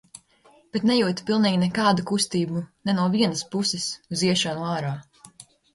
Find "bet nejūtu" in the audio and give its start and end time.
0.77-1.25